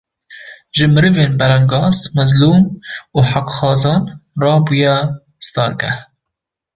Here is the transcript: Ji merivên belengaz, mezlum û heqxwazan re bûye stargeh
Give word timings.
Ji 0.77 0.85
merivên 0.93 1.31
belengaz, 1.39 1.97
mezlum 2.17 2.63
û 3.17 3.19
heqxwazan 3.31 4.01
re 4.41 4.53
bûye 4.65 4.97
stargeh 5.47 5.97